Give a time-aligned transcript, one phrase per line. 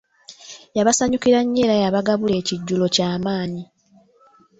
[0.77, 3.63] Yabasanyukira nnyo era yabagabula ekijjulo kyamanyi.